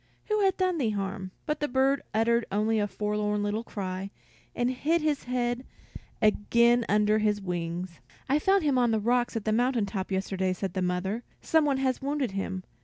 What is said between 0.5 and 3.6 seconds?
done thee harm?" But the bird uttered only a forlorn